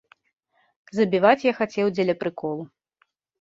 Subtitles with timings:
[0.99, 2.63] Забіваць я хацеў дзеля прыколу.